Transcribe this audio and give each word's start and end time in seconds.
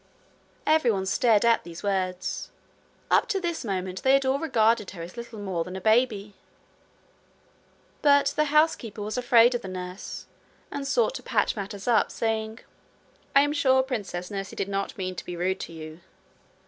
Every 0.65 0.89
one 0.89 1.05
stared 1.05 1.45
at 1.45 1.63
these 1.63 1.83
words. 1.83 2.49
Up 3.11 3.27
to 3.27 3.39
this 3.39 3.63
moment 3.63 4.01
they 4.01 4.13
had 4.13 4.25
all 4.25 4.39
regarded 4.39 4.89
her 4.97 5.03
as 5.03 5.15
little 5.15 5.37
more 5.37 5.63
than 5.63 5.75
a 5.75 5.79
baby. 5.79 6.33
But 8.01 8.33
the 8.35 8.45
housekeeper 8.45 9.03
was 9.03 9.15
afraid 9.15 9.53
of 9.53 9.61
the 9.61 9.67
nurse, 9.67 10.25
and 10.71 10.87
sought 10.87 11.13
to 11.13 11.21
patch 11.21 11.55
matters 11.55 11.87
up, 11.87 12.09
saying: 12.11 12.61
'I 13.35 13.41
am 13.41 13.53
sure, 13.53 13.83
princess, 13.83 14.31
nursie 14.31 14.55
did 14.55 14.69
not 14.69 14.97
mean 14.97 15.13
to 15.13 15.23
be 15.23 15.35
rude 15.37 15.59
to 15.59 15.71
you.' 15.71 15.99